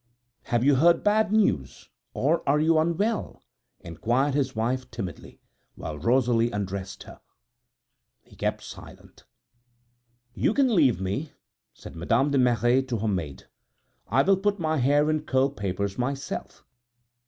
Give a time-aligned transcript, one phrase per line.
[0.45, 3.43] "Have you heard bad news, or are you unwell?"
[3.81, 5.39] inquired his wife timidly,
[5.75, 7.21] while Rosalie undressed her.
[8.23, 9.25] He kept silent.
[10.33, 11.33] "You can leave me,"
[11.75, 13.43] said Madame de Merret to her maid;
[14.07, 16.65] "I will put my hair in curl papers myself."